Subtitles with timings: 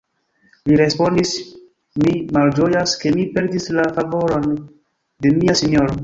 [0.69, 1.33] li respondis,
[2.05, 4.47] mi malĝojas, ke mi perdis la favoron
[5.27, 5.99] de mia sinjoro.